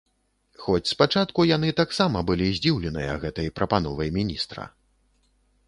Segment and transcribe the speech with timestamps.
[0.61, 4.69] Хоць спачатку яны таксама былі здзіўленыя гэтай прапановай міністра.